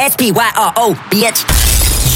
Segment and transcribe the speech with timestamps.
[0.00, 1.44] S P Y R O, bitch.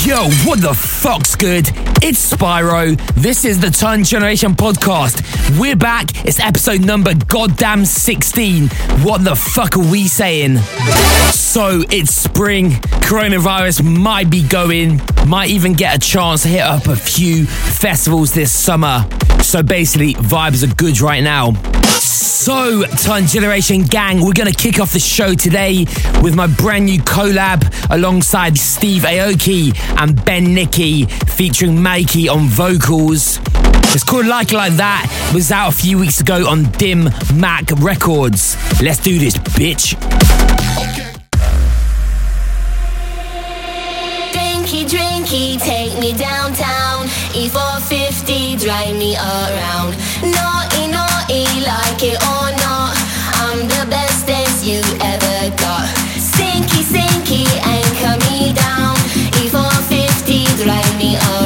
[0.06, 0.17] Yo,
[0.49, 1.68] what the fuck's good?
[2.03, 2.99] It's Spyro.
[3.14, 5.21] This is the Turn Generation podcast.
[5.60, 6.25] We're back.
[6.25, 8.68] It's episode number goddamn 16.
[9.02, 10.57] What the fuck are we saying?
[11.32, 12.70] So it's spring.
[13.05, 18.32] Coronavirus might be going, might even get a chance to hit up a few festivals
[18.32, 19.06] this summer.
[19.43, 21.52] So basically, vibes are good right now.
[22.00, 25.87] So, Turn Generation Gang, we're going to kick off the show today
[26.23, 33.38] with my brand new collab alongside Steve Aoki and Ben Nicky featuring Mikey on vocals.
[33.95, 35.06] It's called Like It Like That.
[35.30, 37.04] It was out a few weeks ago on Dim
[37.34, 38.56] Mak Records.
[38.82, 39.95] Let's do this, bitch.
[44.32, 44.88] Drinky,
[45.34, 47.06] drinky, take me downtown.
[47.33, 49.95] E450, drive me around.
[50.23, 52.95] Naughty, naughty, like it or not.
[53.43, 55.88] I'm the bestest you ever got.
[56.16, 58.97] Sinky, sinky, anchor me down.
[59.41, 61.43] E450, drive me around.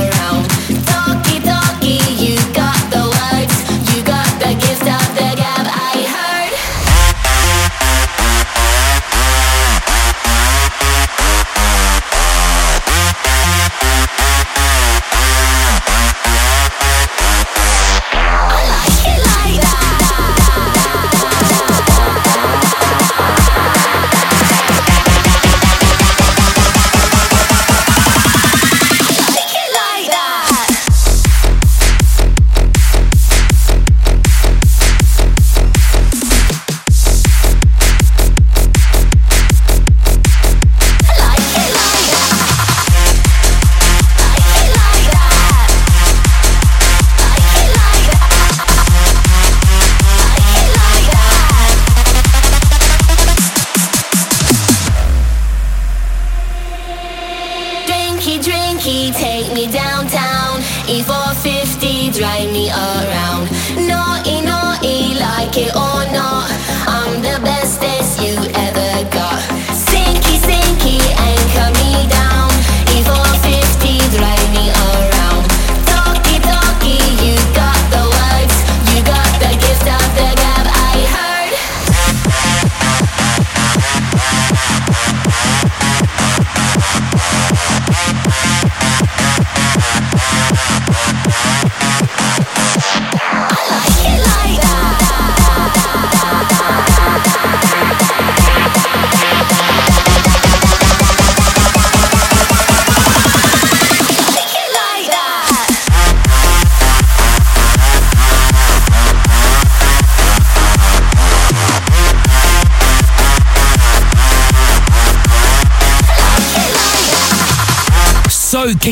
[62.29, 63.49] Drive me around.
[63.89, 66.38] Naughty, naughty, like it or not.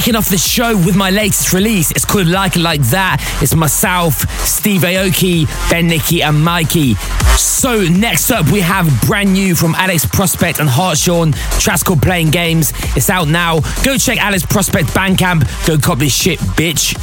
[0.01, 1.91] Kicking off the show with my latest release.
[1.93, 3.17] It's called Like It Like That.
[3.41, 6.97] It's myself, Steve Aoki, Ben Nicky, and Mikey.
[7.39, 11.33] So, next up, we have brand new from Alex Prospect and Hartshorn.
[11.59, 12.75] Track's called Playing Games.
[12.95, 13.61] It's out now.
[13.85, 15.49] Go check Alex Prospect Bandcamp.
[15.67, 16.95] Go cop this shit, bitch.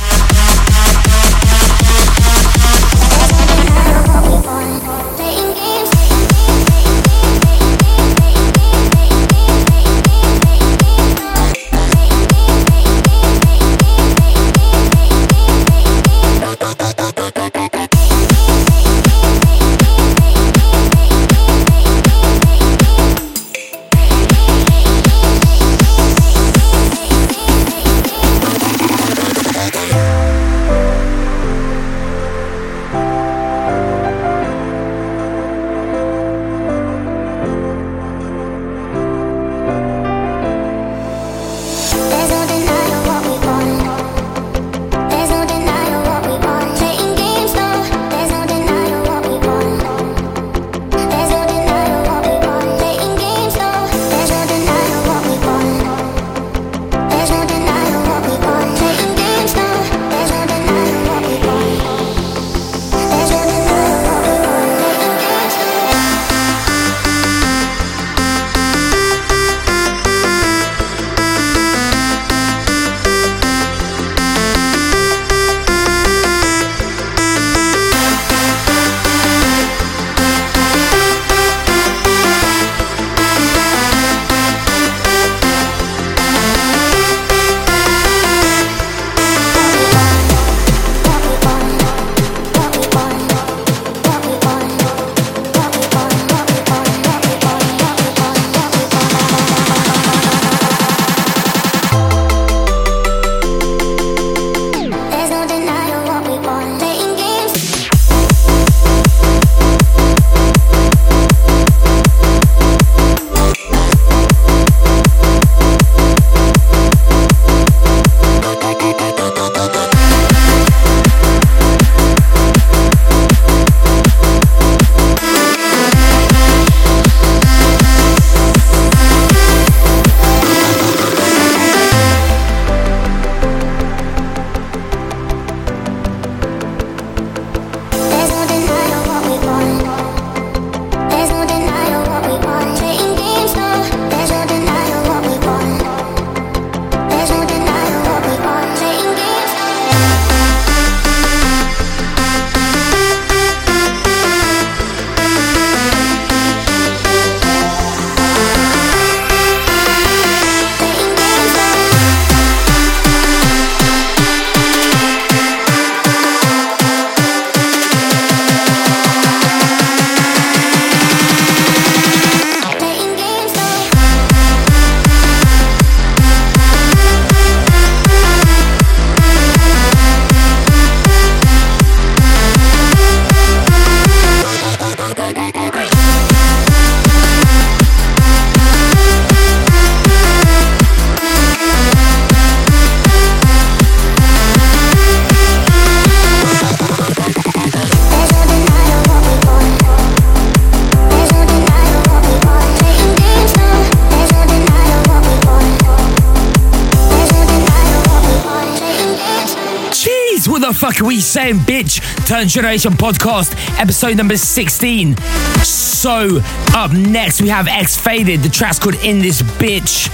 [211.23, 212.01] Saying, bitch?
[212.27, 215.15] Turn Generation Podcast, episode number 16.
[215.63, 216.39] So,
[216.73, 218.41] up next, we have X Faded.
[218.41, 220.09] The track's called In This Bitch.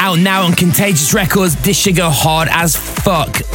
[0.00, 1.56] Out now on Contagious Records.
[1.56, 3.49] This should go hard as fuck.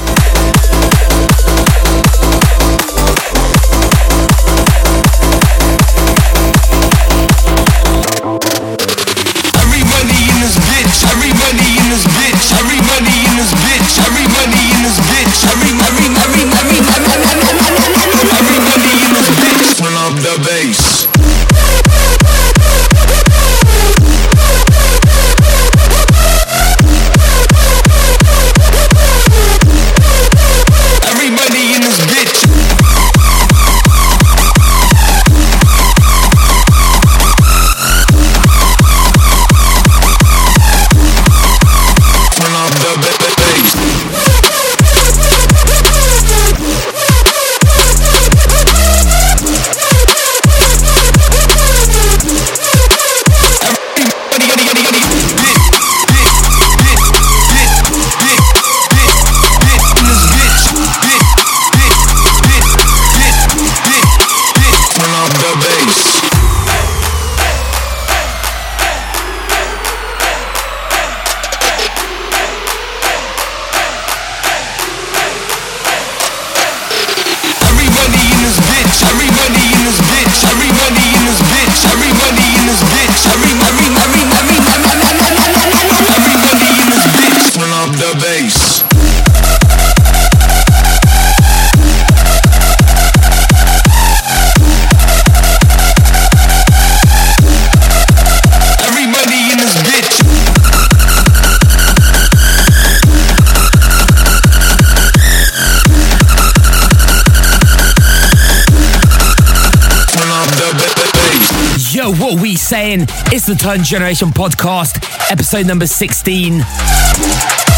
[113.47, 116.61] The Turn Generation podcast, episode number 16.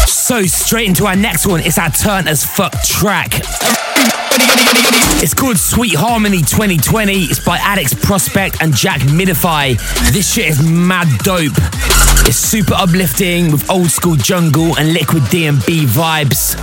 [0.06, 3.34] So, straight into our next one, it's our Turn as Fuck track.
[5.20, 7.24] It's called Sweet Harmony 2020.
[7.24, 9.76] It's by Alex Prospect and Jack Midify.
[10.12, 11.52] This shit is mad dope.
[12.26, 16.56] It's super uplifting with old school jungle and liquid D&B vibes.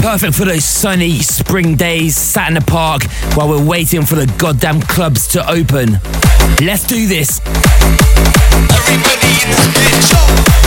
[0.00, 4.26] Perfect for those sunny spring days sat in the park while we're waiting for the
[4.38, 6.00] goddamn clubs to open.
[6.60, 7.40] Let's do this.
[9.40, 10.57] In this bitch.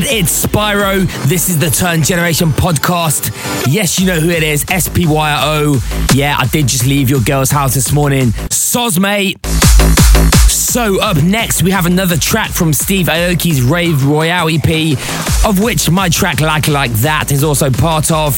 [0.00, 0.12] Good?
[0.12, 1.06] It's Spyro.
[1.28, 3.30] This is the Turn Generation podcast.
[3.66, 4.64] Yes, you know who it is.
[4.64, 6.14] SPYO.
[6.14, 8.26] Yeah, I did just leave your girl's house this morning.
[8.50, 9.38] Soz, mate.
[10.48, 14.98] So, up next, we have another track from Steve Aoki's Rave Royale EP,
[15.46, 18.34] of which my track Like Like That is also part of.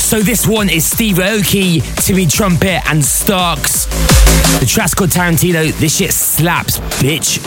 [0.00, 3.86] So, this one is Steve Aoki, Timmy Trumpet, and Starks.
[4.60, 5.72] The track's called Tarantino.
[5.78, 7.42] This shit slaps, bitch.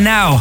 [0.00, 0.38] Right now.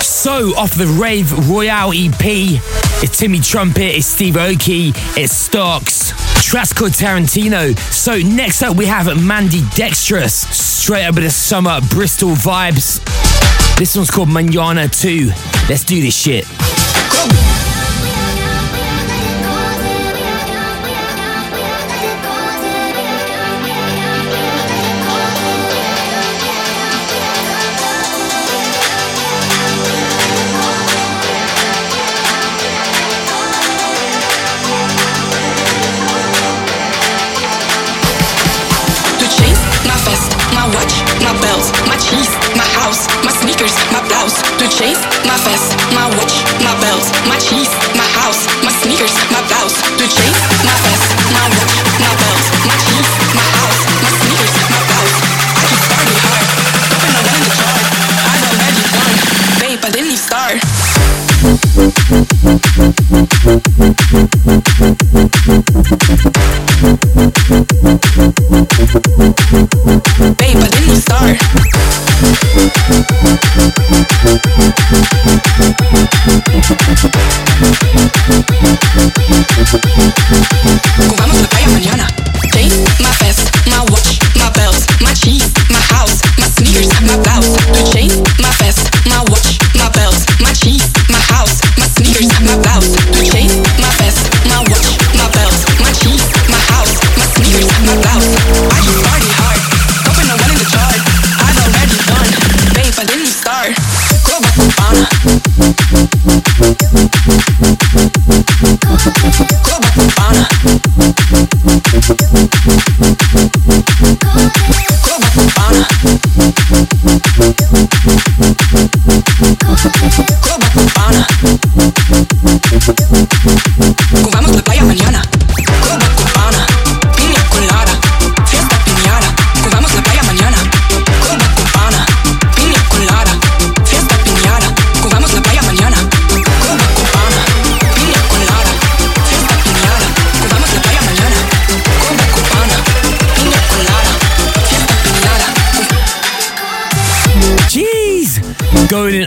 [0.00, 2.60] So, off the Rave Royale EP,
[3.02, 6.12] it's Timmy Trumpet, it's Steve Aoki, it's Starks.
[6.42, 7.78] Track's Tarantino.
[7.92, 13.04] So, next up, we have Mandy Dextrous, straight up of the summer Bristol vibes.
[13.78, 15.30] This one's called Manana 2.
[15.68, 16.57] Let's do this shit.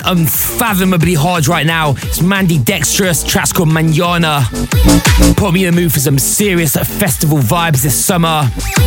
[0.05, 1.91] unfathomably hard right now.
[1.91, 4.47] It's Mandidextrous, track's called Manana.
[5.37, 8.43] Put me in the mood for some serious festival vibes this summer.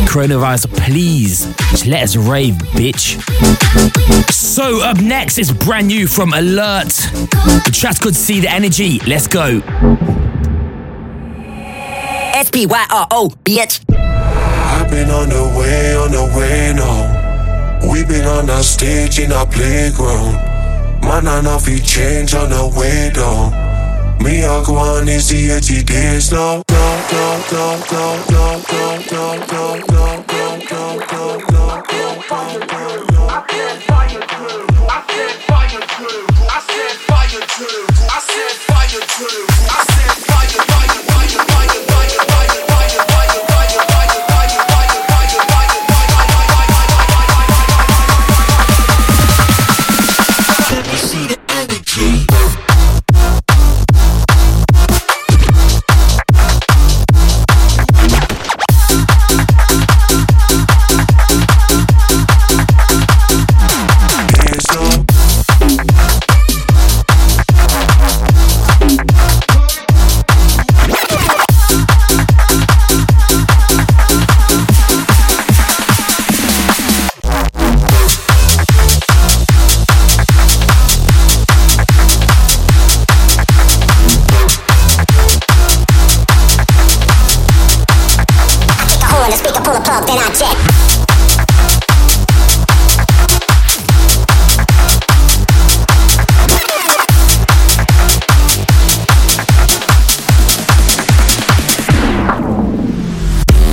[0.07, 3.21] Coronavirus, please, just let us rave, bitch.
[4.31, 6.89] So up next is brand new from Alert.
[6.89, 8.99] The track's called See the Energy.
[9.07, 9.61] Let's go.
[12.35, 13.81] S-P-Y-R-O, bitch.
[13.89, 16.55] I've been on the way, on the way.
[17.91, 20.54] We've been on stage in our playground.
[21.05, 23.51] Man and off he change on the window.
[24.23, 28.97] Me I go on is the edgy you now No, no, no, no, no, no,
[29.11, 31.65] no, no, no, no, no, no, no,
[33.27, 39.03] I said fire drill, I said fire drill, I said fire drill, I said fire
[39.13, 41.04] drill, I said fire, fire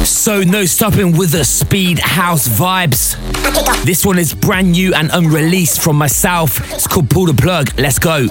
[0.04, 3.16] So, no stopping with the speed house vibes.
[3.84, 6.60] This one is brand new and unreleased from myself.
[6.72, 7.70] It's called Pull the Plug.
[7.78, 8.26] Let's go.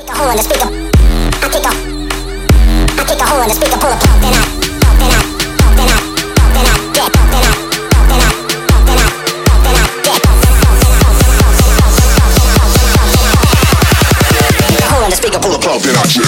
[15.71, 16.20] up and I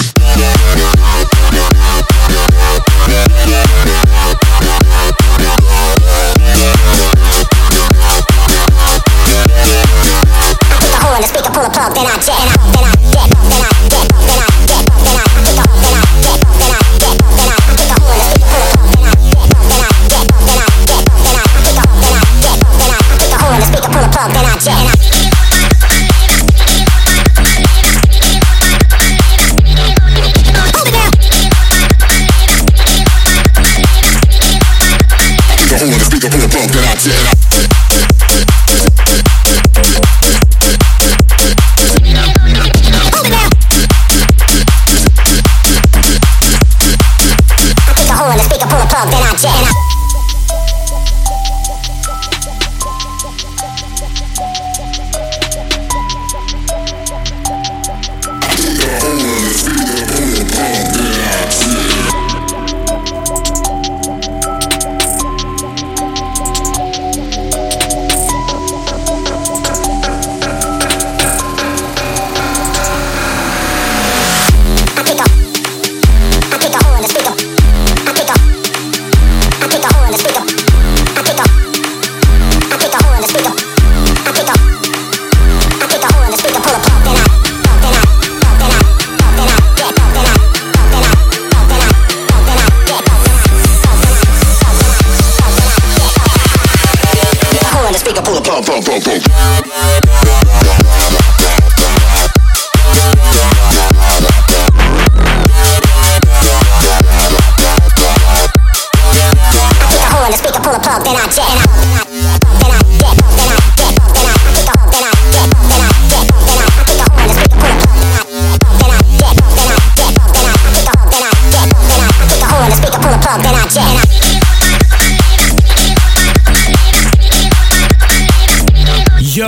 [36.24, 37.43] the whole bunk that I did.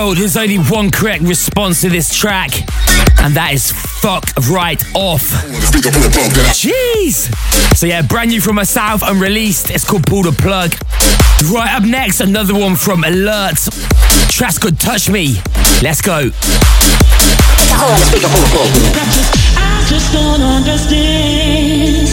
[0.07, 2.51] world, there's only one correct response to this track,
[3.23, 5.23] and that is fuck right off.
[6.55, 7.27] Jeez!
[7.75, 10.71] So, yeah, brand new from myself, released It's called Pull the Plug.
[11.53, 13.59] Right up next, another one from Alert.
[14.31, 15.43] Trash could touch me.
[15.83, 16.31] Let's go.
[19.59, 22.07] I just don't understand.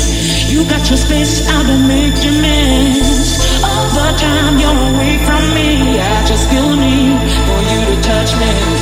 [0.49, 3.37] You got your space, I've been making mess.
[3.63, 7.02] All the time you're away from me, I just feel need
[8.45, 8.72] minute.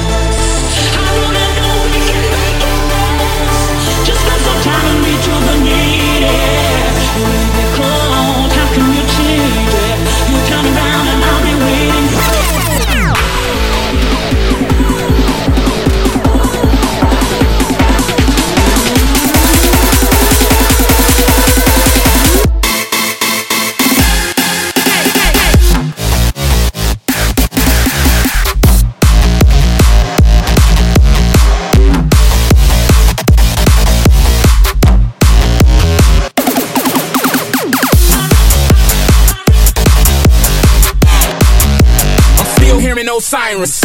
[43.31, 43.79] sirens.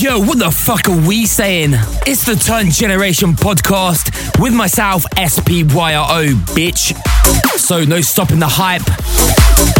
[0.00, 1.72] Yo, what the fuck are we saying?
[2.06, 6.96] It's the Turn Generation podcast with myself, SPYRO, bitch.
[7.58, 8.80] So, no stopping the hype.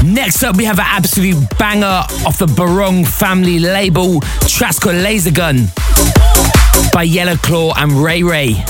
[0.05, 5.69] Next up, we have an absolute banger off the Barong family label, Trasco Laser Gun
[6.93, 8.63] by Yellow Claw and Ray Ray.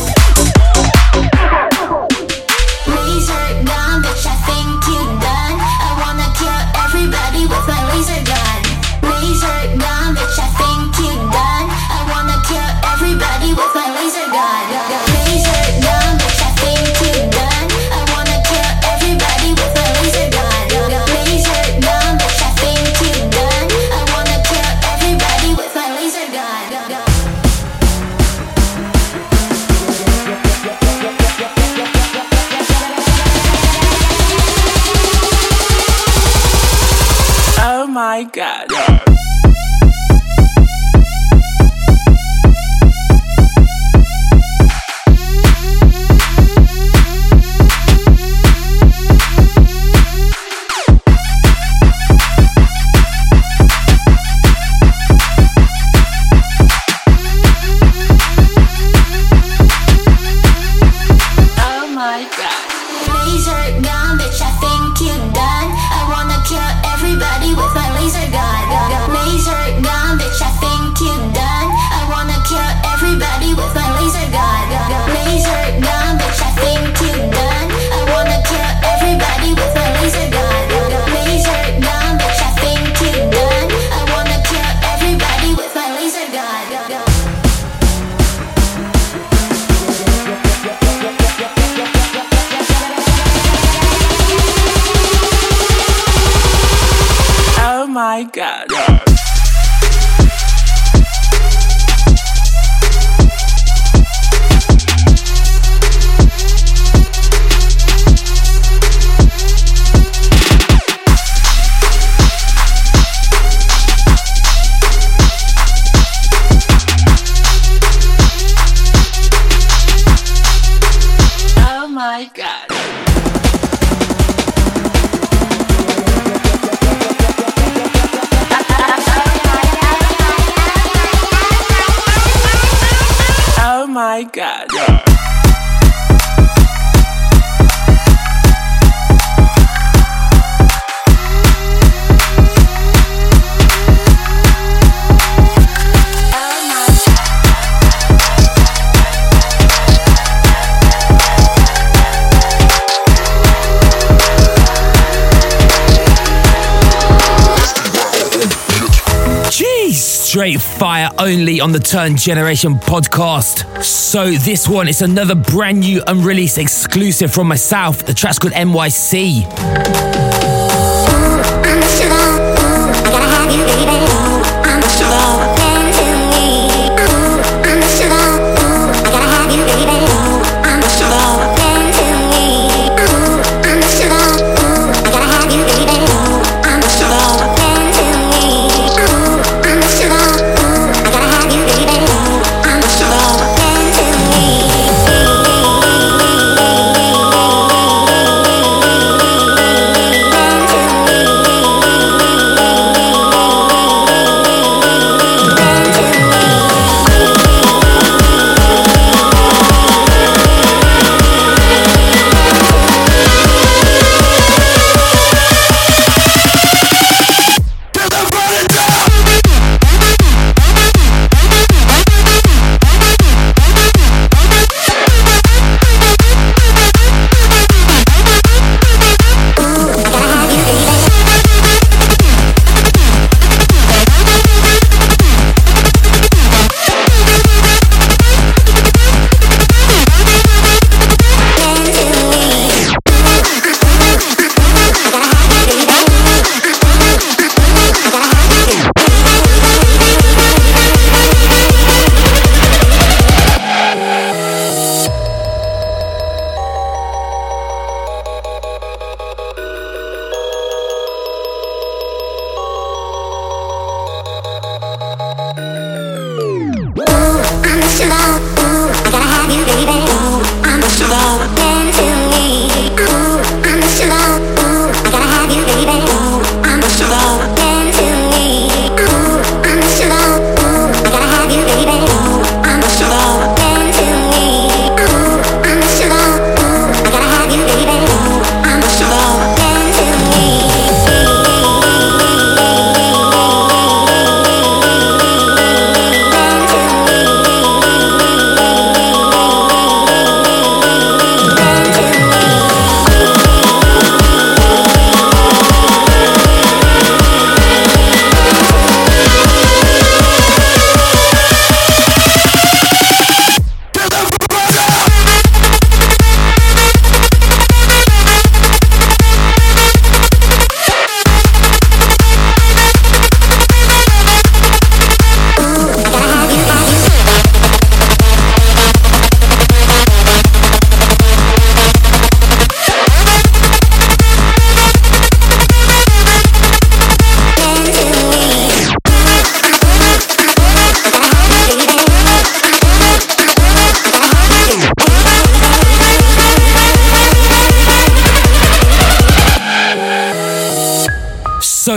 [161.61, 163.83] On the Turn Generation podcast.
[163.85, 168.07] So, this one is another brand new unreleased exclusive from myself.
[168.07, 170.30] The track's called NYC.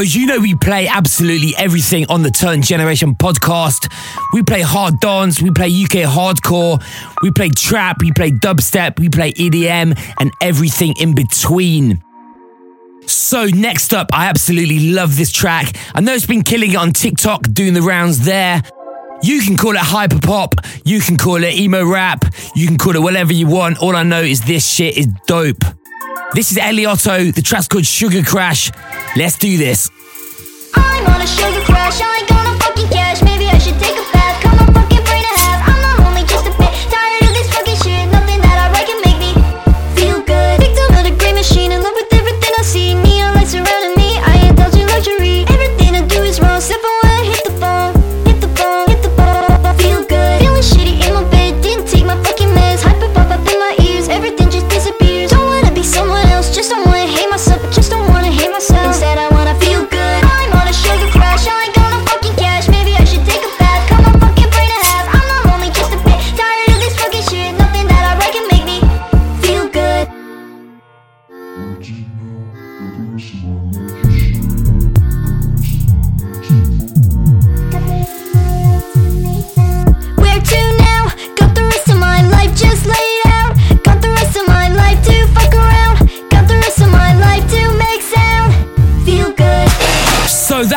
[0.04, 3.92] you know we play absolutely everything on the Turn Generation podcast.
[4.34, 6.84] We play hard dance, we play UK hardcore,
[7.22, 12.04] we play trap, we play dubstep, we play EDM, and everything in between.
[13.06, 15.76] So, next up, I absolutely love this track.
[15.96, 18.62] I know it's been killing it on TikTok, doing the rounds there.
[19.22, 22.96] You can call it hyper pop, you can call it emo rap, you can call
[22.96, 23.78] it whatever you want.
[23.82, 25.63] All I know is this shit is dope.
[26.34, 27.34] This is ElyOtto.
[27.34, 28.72] The track's called Sugar Crash.
[29.16, 29.89] Let's do this.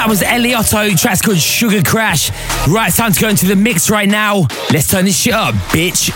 [0.06, 0.96] that was ElyOtto.
[0.96, 2.30] Track's called Sugar Crash.
[2.68, 4.46] Right, time to go into the mix right now.
[4.72, 6.12] Let's turn this shit up, bitch.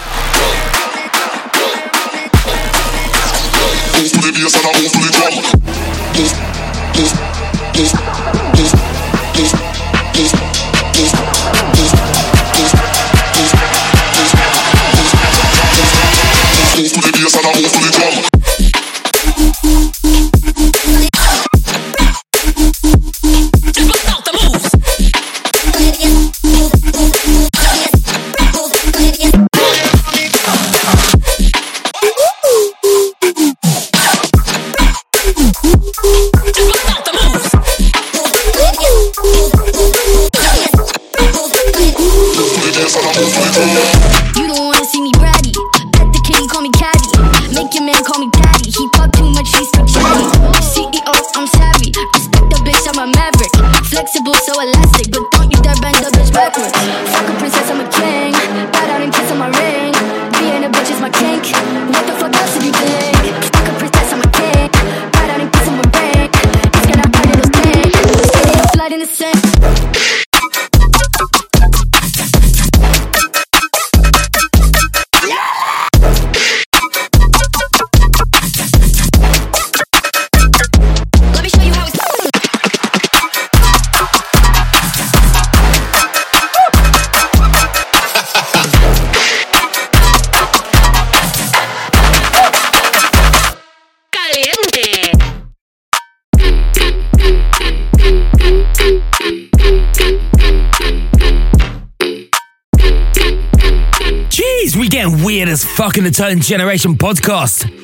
[105.31, 107.80] Weird as Fucking eternal Generation podcast.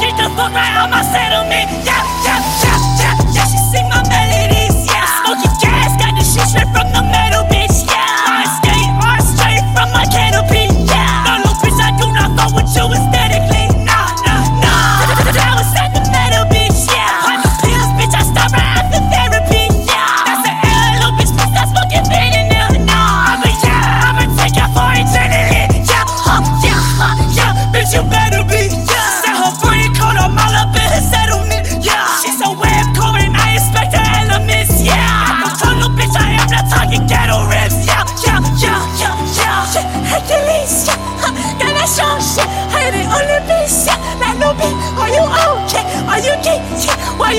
[0.00, 1.68] Get the fuck right out my settlement.
[1.84, 3.44] Yeah, yeah, yeah, yeah, yeah.
[3.52, 4.76] She sing my melodies.
[4.88, 6.99] Yeah, smoking gas, got the shit straight from the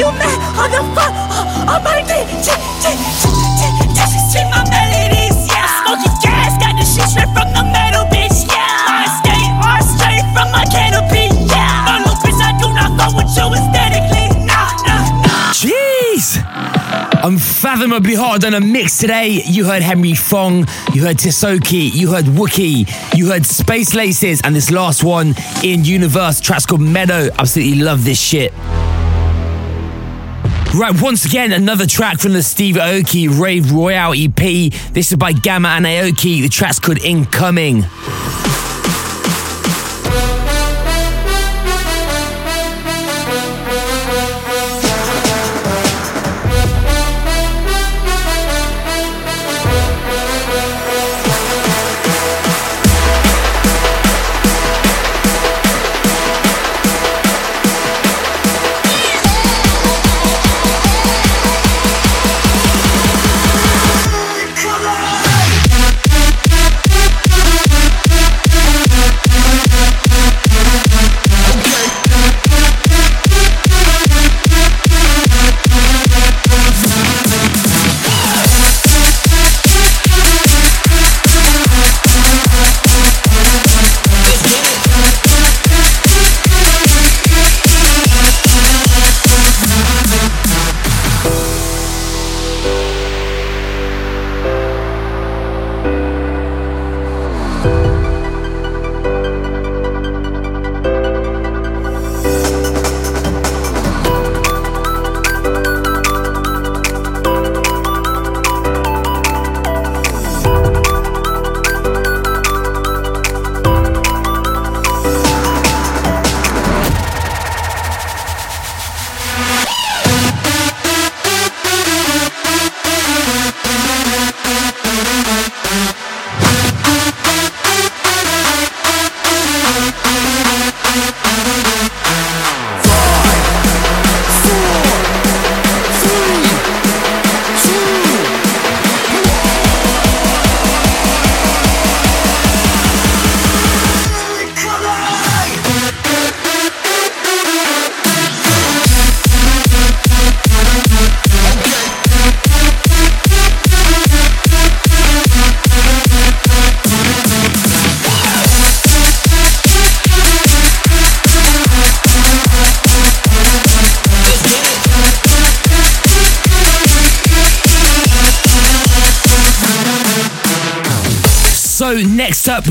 [0.02, 0.34] Why you mad?
[0.58, 1.14] On the fuck?
[1.14, 2.26] Uh, on my dick.
[2.42, 3.30] Yeah, yeah, yeah,
[3.62, 4.06] yeah, yeah.
[4.10, 5.46] She sing my melodies.
[5.46, 6.58] Yeah, smoking gas.
[6.58, 8.50] Got the shit straight from the metal, bitch.
[8.50, 11.30] Yeah, I skate hard straight from my canopy.
[11.46, 12.42] Yeah, no, no, bitch.
[12.42, 14.42] I do not fuck with you aesthetically.
[14.42, 15.54] Nah, nah, nah.
[15.54, 16.42] Jeez!
[17.24, 19.44] Unfathomably hard on a mix today.
[19.46, 24.56] You heard Henry Fong, you heard Tisoki, you heard Wooli, you heard Space Laces, and
[24.56, 27.30] this last one in Universe, track's called Meadow.
[27.38, 28.52] Absolutely love this shit.
[30.74, 34.72] Right, once again, another track from the Steve Aoki Rave Royale EP.
[34.94, 36.42] This is by Gamma and Aoki.
[36.42, 37.82] The track's called Incoming.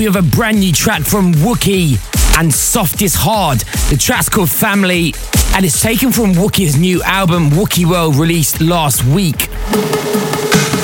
[0.00, 1.98] We have a brand new track from Wooli
[2.38, 3.58] and Soft is Hard.
[3.90, 5.12] The track's called Family
[5.54, 9.50] and it's taken from Wooli's new album Wooli World released last week.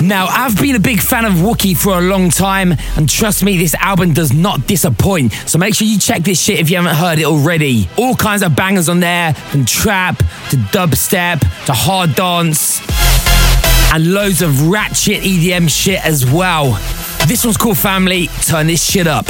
[0.02, 3.56] Now, I've been a big fan of Wooli for a long time, and trust me,
[3.56, 5.32] this album does not disappoint.
[5.46, 7.88] So make sure you check this shit if you haven't heard it already.
[7.96, 10.18] All kinds of bangers on there, from trap
[10.50, 12.82] to dubstep to hard dance,
[13.94, 16.78] and loads of ratchet EDM shit as well.
[17.26, 18.28] This one's called Family.
[18.42, 19.26] Turn this shit up.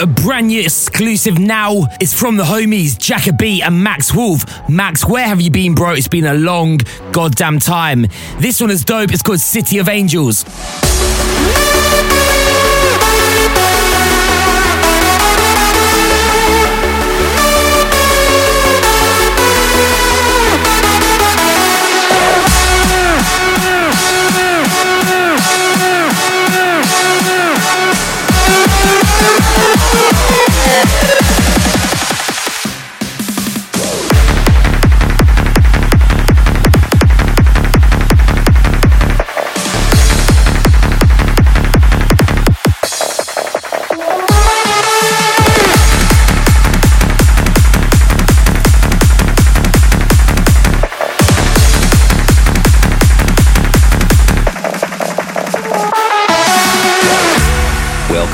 [0.00, 1.86] A brand new exclusive now.
[2.00, 4.44] It's from the homies Jacoby and Max Wolf.
[4.68, 5.92] Max, where have you been, bro?
[5.92, 6.80] It's been a long
[7.12, 8.06] goddamn time.
[8.38, 9.12] This one is dope.
[9.12, 10.44] It's called City of Angels.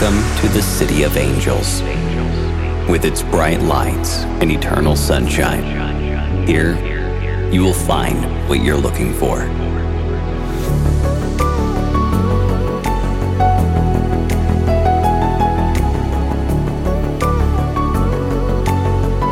[0.05, 1.81] Welcome to the City of Angels.
[2.91, 6.47] With its bright lights and eternal sunshine.
[6.47, 6.77] Here,
[7.51, 9.39] you will find what you're looking for.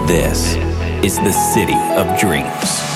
[0.07, 0.55] This
[1.05, 2.92] is the City of Dreams.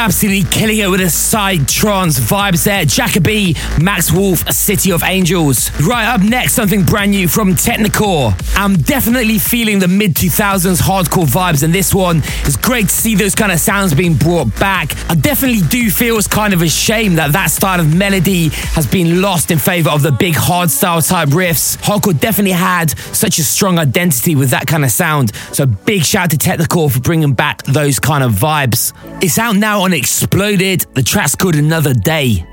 [0.00, 2.86] Absolutely killing it with a side trance vibes there.
[2.86, 5.70] Jacoby, Max Wolf, A City of Angels.
[5.82, 8.32] Right up next, something brand new from Technikore.
[8.56, 12.22] I'm definitely feeling the mid 2000s hardcore vibes in this one.
[12.44, 14.96] It's great to see those kind of sounds being brought back.
[15.10, 18.86] I definitely do feel it's kind of a shame that that style of melody has
[18.86, 21.76] been lost in favor of the big hardstyle type riffs.
[21.76, 25.34] Hardcore definitely had such a strong identity with that kind of sound.
[25.52, 28.94] So big shout out to Technikore for bringing back those kind of vibes.
[29.22, 30.86] It's out now on Exploded.
[30.94, 32.44] The track's called Another Day.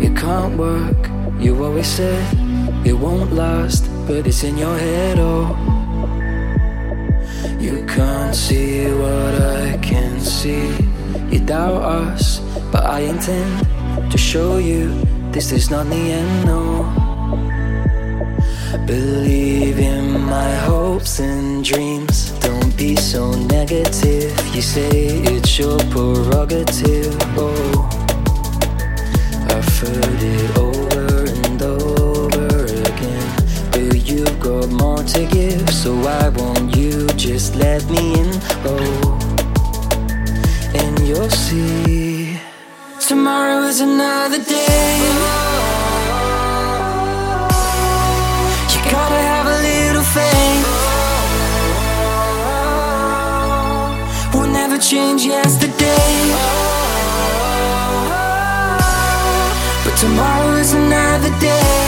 [0.00, 0.96] It can't work,
[1.38, 2.46] you always said
[2.86, 5.56] it won't last, but it's in your head, oh.
[7.58, 10.70] You can't see what I can see.
[11.30, 14.94] You doubt us, but I intend to show you
[15.36, 16.82] this is not the end, no.
[18.86, 22.30] Believe in my hopes and dreams.
[22.40, 24.32] Don't be so negative.
[24.54, 24.88] You say
[25.32, 27.86] it's your prerogative, oh.
[29.54, 33.28] I've heard it over and over again.
[33.72, 38.30] But you've got more to give, so why won't you just let me in?
[38.64, 39.18] Oh,
[40.74, 42.15] and you'll see.
[43.08, 44.98] Tomorrow is another day.
[48.72, 50.66] You gotta have a little faith.
[54.34, 56.32] We'll never change yesterday.
[59.84, 61.85] But tomorrow is another day.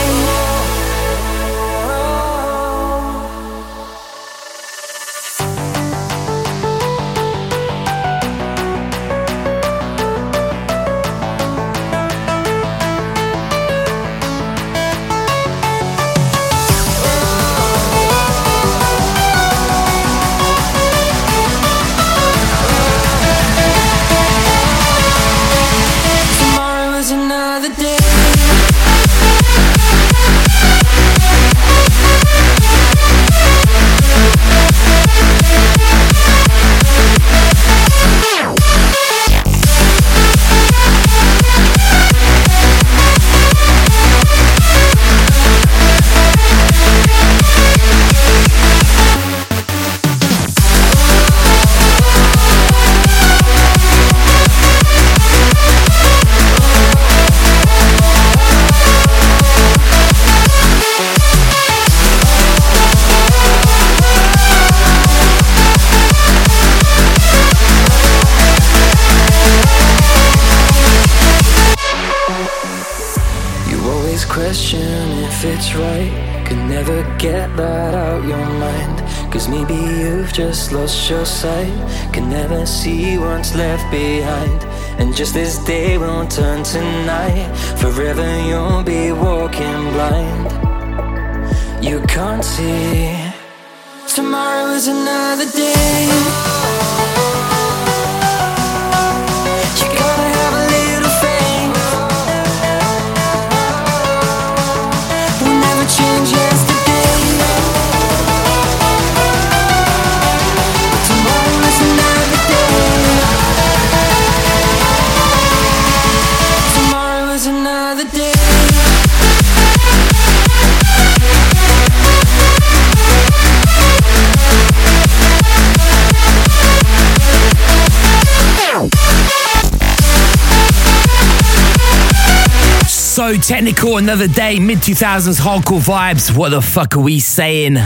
[133.37, 136.35] Technical, another day, mid 2000s hardcore vibes.
[136.35, 137.77] What the fuck are we saying?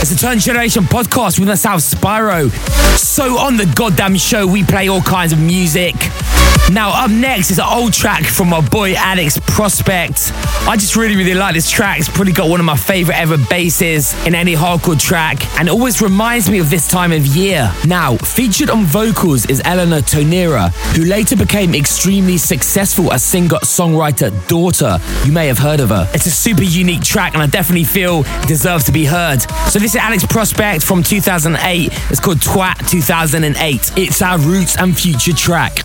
[0.00, 2.50] It's a Turn Generation podcast with myself, Spyro.
[2.96, 5.96] So on the goddamn show, we play all kinds of music.
[6.70, 10.32] Now, up next is an old track from my boy Alex Prospect.
[10.68, 11.98] I just really, really like this track.
[11.98, 15.70] It's probably got one of my favorite ever basses in any hardcore track, and it
[15.70, 17.72] always reminds me of this time of year.
[17.86, 24.30] Now, featured on vocals is Elena Tonra, who later became extremely successful as singer songwriter
[24.46, 24.98] Daughter.
[25.24, 26.06] You may have heard of her.
[26.12, 29.40] It's a super unique track, and I definitely feel deserves to be heard.
[29.70, 31.90] So, this is Alex Prospect from 2008.
[32.10, 33.92] It's called Twat 2008.
[33.96, 35.76] It's our roots and future track.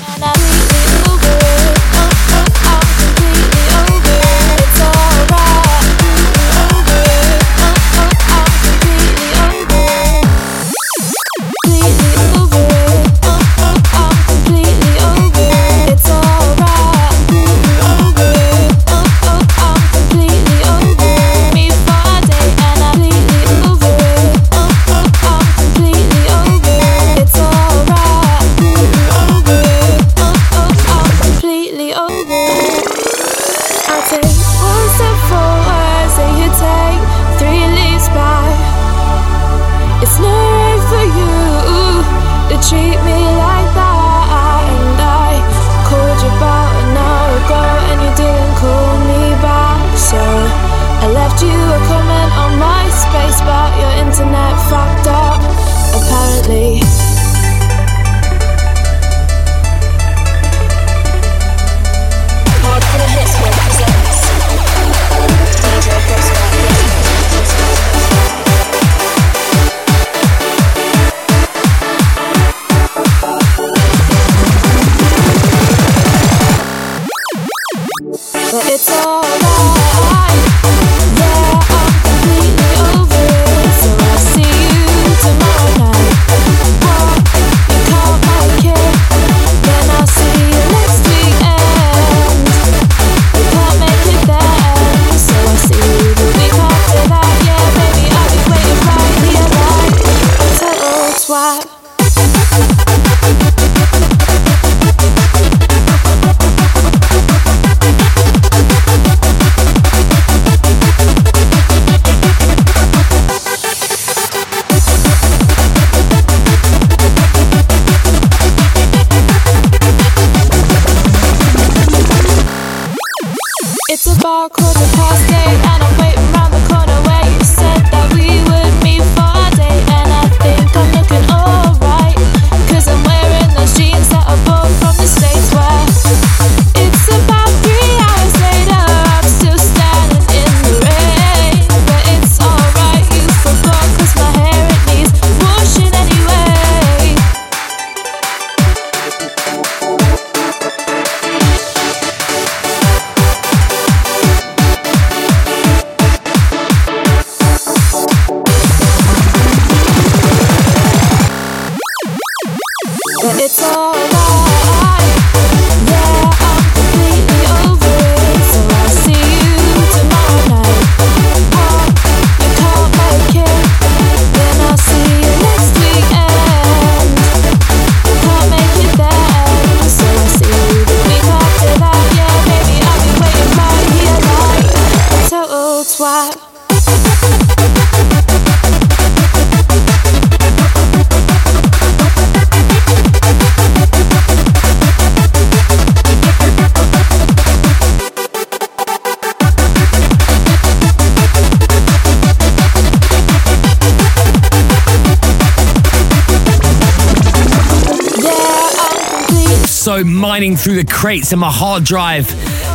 [210.24, 212.26] Mining through the crates in my hard drive.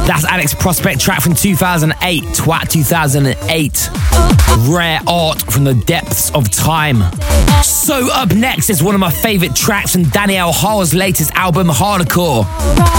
[0.07, 3.91] That's Alex Prospect track from 2008, Twat 2008.
[4.69, 7.03] Rare art from the depths of time.
[7.63, 12.45] So up next is one of my favorite tracks from Danielle Hall's latest album, Hardcore.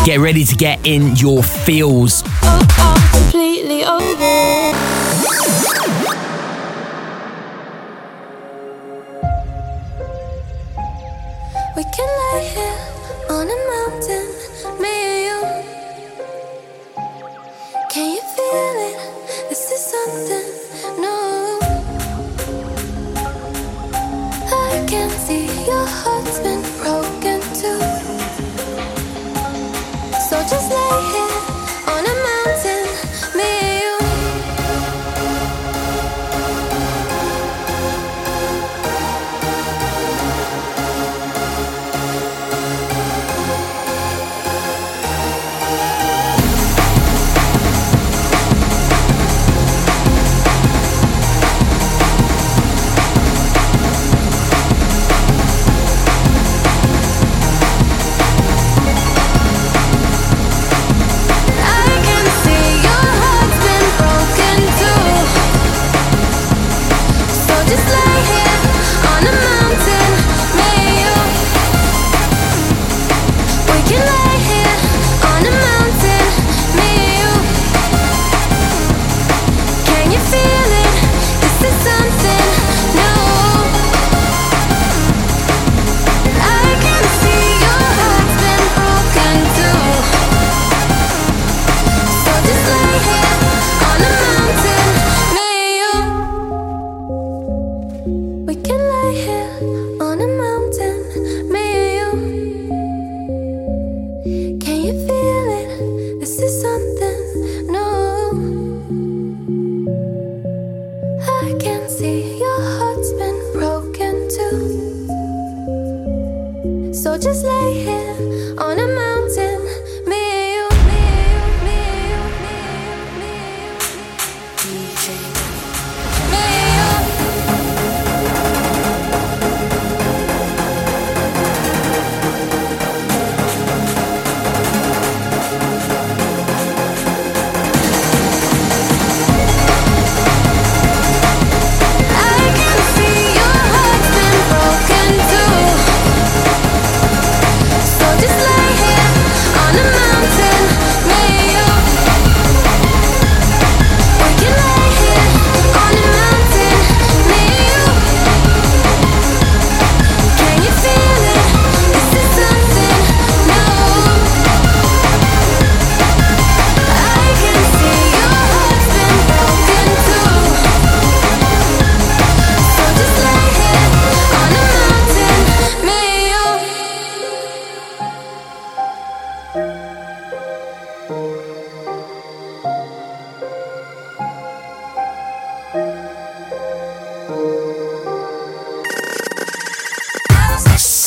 [0.04, 2.24] Get ready to get in your feels.
[3.12, 4.99] completely over.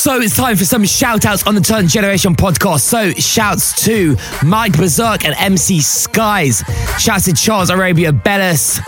[0.02, 2.80] So it's time for some shout outs on the Turn Generation podcast.
[2.80, 6.64] So shouts to Mike Berserk and MC Skies.
[6.98, 8.80] Shouts to Charles Arabia Bellis.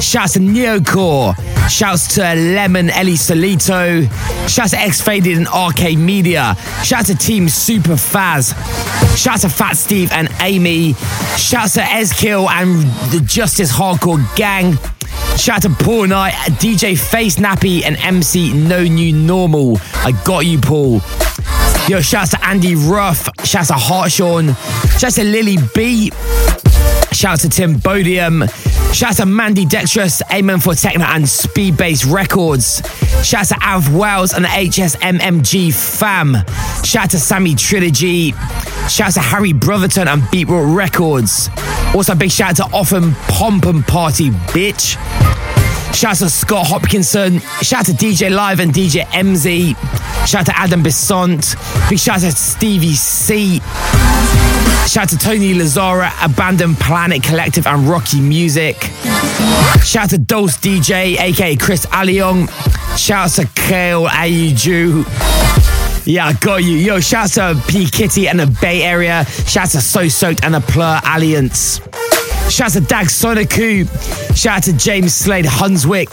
[0.00, 1.36] Shouts to Neocore.
[1.68, 4.08] Shouts to Lemon Ellie Solito.
[4.48, 6.56] Shouts to X Faded and RK Media.
[6.82, 8.54] Shouts to Team Super Faz.
[9.14, 10.94] Shouts to Fat Steve and Amy.
[11.36, 12.80] Shouts to Ezkill and
[13.12, 14.78] the Justice Hardcore Gang.
[15.36, 19.78] Shout out to Paul Knight, DJ Face Nappy, and MC No New Normal.
[19.94, 21.00] I got you, Paul.
[21.88, 23.28] Yo, shouts to Andy Ruff.
[23.44, 24.54] Shouts to Hartshawn.
[25.00, 26.12] Shouts to Lily B.
[27.22, 28.42] Shouts to Tim Bodium.
[28.92, 32.82] Shouts to Mandidextrous, Amen for Techno and Speed Bass Records.
[33.22, 36.34] Shouts to Av Wells and the HSMMG fam.
[36.82, 38.32] Shout out to Sammy Trilogy.
[38.88, 41.48] Shouts to Harry Brotherton and Beatroot Records.
[41.94, 44.96] Also, a big shout out to Often Pomp and Party, bitch.
[45.94, 47.38] Shout out to Scott Hopkinson.
[47.62, 49.76] Shout out to DJ Live and DJ MZ.
[50.26, 51.54] Shout out to Adam Bissont.
[51.88, 53.60] Big shout out to Stevie C.
[54.86, 58.76] Shout out to Tony Lazara, Abandoned Planet Collective, and Rocky Music.
[59.82, 62.48] Shout out to Dulce DJ, aka Chris Aliong.
[62.98, 65.04] Shout out to Kale Ayuju.
[66.04, 66.76] Yeah, I got you.
[66.76, 69.24] Yo, shout out to P Kitty and the Bay Area.
[69.46, 71.80] Shout out to So Soaked and the Plur Alliance.
[72.50, 74.36] Shout out to Dag Soniku.
[74.36, 76.12] Shout out to James Slade Hunswick.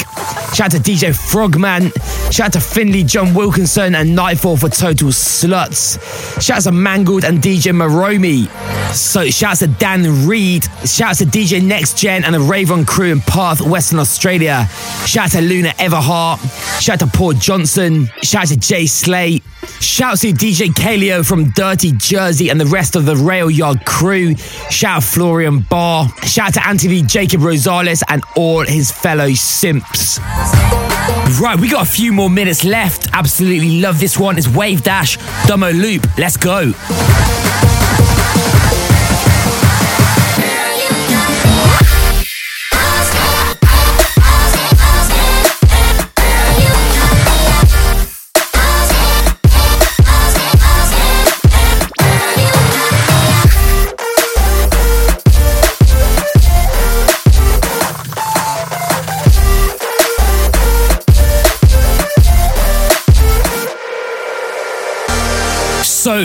[0.56, 1.92] Shout out to DJ Frogman.
[2.32, 6.00] Shout out to Finley John Wilkinson and Nightfall for Total Sluts.
[6.42, 8.48] Shout out to Mangled and DJ Maromi.
[8.94, 10.64] So shout out to Dan Reed.
[10.86, 14.68] Shout out to DJ Next Gen and the Ravon crew in Perth, Western Australia.
[15.06, 16.40] Shout out to Luna Everhart.
[16.82, 18.10] Shout out to Paul Johnson.
[18.24, 19.44] Shout out to Jay Slate.
[19.80, 24.36] Shout to DJ Kaleo from Dirty Jersey and the rest of the Rail Yard crew.
[24.70, 26.08] Shout out Florian Barr.
[26.24, 30.20] Shout out to Anthony Jacob Rosales and all his fellow simps.
[31.40, 33.08] Right, we got a few more minutes left.
[33.14, 34.38] Absolutely love this one.
[34.38, 35.18] It's Wave Dash,
[35.48, 36.06] Dumbo Loop.
[36.18, 36.74] Let's go.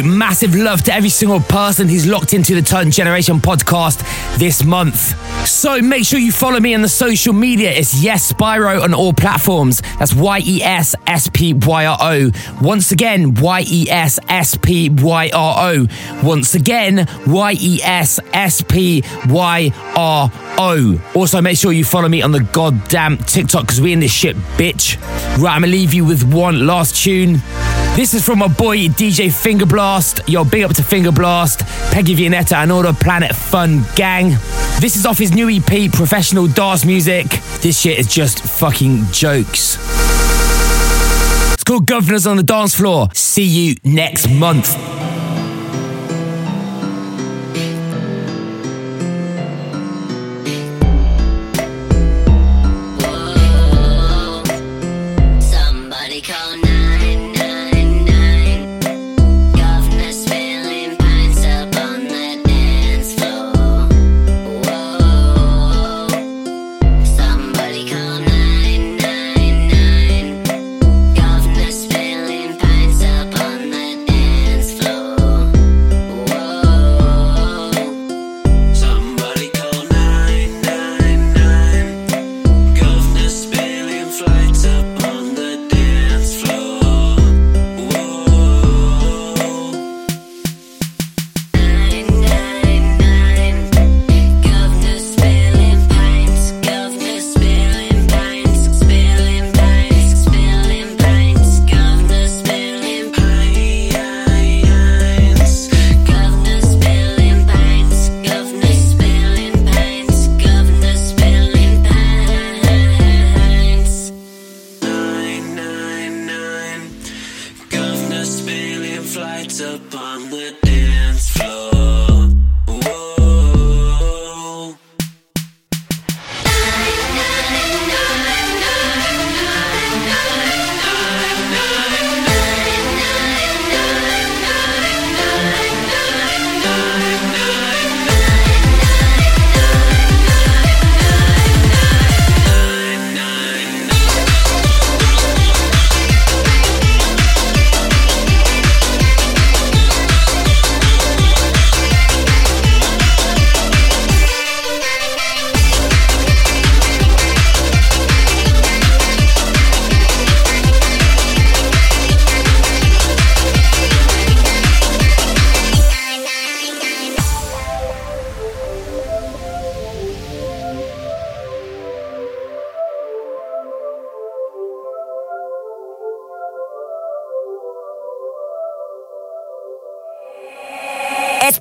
[0.03, 3.99] Massive love to every single person who's locked into the Turn Generation podcast
[4.39, 5.15] this month.
[5.47, 7.71] So make sure you follow me on the social media.
[7.71, 9.83] It's Yes Spyro on all platforms.
[9.99, 12.31] That's Y E S S P Y R O.
[12.61, 15.87] Once again, Y E S S P Y R O.
[16.23, 21.01] Once again, Y E S S P Y R O.
[21.15, 24.37] Also, make sure you follow me on the goddamn TikTok because we in this shit,
[24.57, 25.01] bitch.
[25.39, 27.41] Right, I'm gonna leave you with one last tune.
[27.97, 30.29] This is from my boy DJ Fingerblast.
[30.29, 34.31] Yo, big up to Fingerblast, Peggy Vianetta, and all the Planet Fun gang.
[34.81, 37.27] This is off his new EP, Professional Dance Music.
[37.61, 39.79] This shit is just fucking jokes.
[41.53, 43.11] It's called Governors on the Dance Floor.
[43.15, 44.75] See you next month.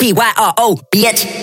[0.03, 1.42] P Y R O, bitch.